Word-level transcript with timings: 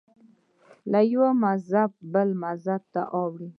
له 0.91 0.99
یوه 1.13 1.29
مذهبه 1.43 2.21
بل 2.41 2.59
ته 2.93 3.01
واوړي 3.11 3.49